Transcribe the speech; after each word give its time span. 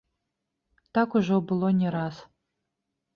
Так 0.97 1.09
ужо 1.19 1.39
было 1.51 1.69
не 1.83 1.89
раз. 1.97 2.15